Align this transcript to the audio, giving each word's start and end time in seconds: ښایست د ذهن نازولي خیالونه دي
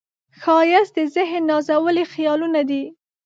ښایست 0.41 0.93
د 0.97 0.99
ذهن 1.15 1.41
نازولي 1.49 2.05
خیالونه 2.13 2.61
دي 2.69 2.83